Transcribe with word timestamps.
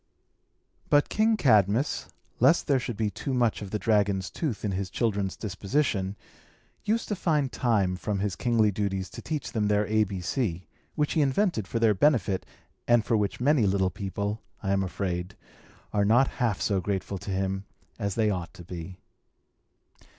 But 0.89 1.09
King 1.09 1.37
Cadmus, 1.37 2.07
lest 2.39 2.65
there 2.65 2.79
should 2.79 2.97
be 2.97 3.11
too 3.11 3.35
much 3.35 3.61
of 3.61 3.69
the 3.69 3.77
dragon's 3.77 4.31
tooth 4.31 4.65
in 4.65 4.71
his 4.71 4.89
children's 4.89 5.37
disposition, 5.37 6.15
used 6.83 7.07
to 7.09 7.15
find 7.15 7.51
time 7.51 7.95
from 7.95 8.17
his 8.17 8.35
kingly 8.35 8.71
duties 8.71 9.11
to 9.11 9.21
teach 9.21 9.51
them 9.51 9.67
their 9.67 9.85
A 9.85 10.03
B 10.05 10.19
C 10.19 10.65
which 10.95 11.13
he 11.13 11.21
invented 11.21 11.67
for 11.67 11.77
their 11.77 11.93
benefit, 11.93 12.47
and 12.87 13.05
for 13.05 13.15
which 13.15 13.39
many 13.39 13.67
little 13.67 13.91
people, 13.91 14.41
I 14.63 14.71
am 14.71 14.81
afraid, 14.81 15.37
are 15.93 16.03
not 16.03 16.27
half 16.41 16.59
so 16.61 16.81
grateful 16.81 17.19
to 17.19 17.29
him 17.29 17.65
as 17.99 18.15
they 18.15 18.31
ought 18.31 18.55
to 18.55 18.63
be. 18.63 18.97